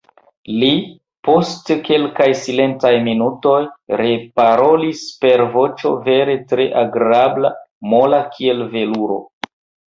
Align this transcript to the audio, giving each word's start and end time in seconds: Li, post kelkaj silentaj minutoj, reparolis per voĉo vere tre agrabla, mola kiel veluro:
Li, 0.61 0.69
post 1.27 1.69
kelkaj 1.89 2.27
silentaj 2.39 2.91
minutoj, 3.09 3.59
reparolis 4.03 5.05
per 5.27 5.45
voĉo 5.59 5.95
vere 6.11 6.41
tre 6.55 6.69
agrabla, 6.85 7.55
mola 7.95 8.27
kiel 8.35 8.69
veluro: 8.77 9.25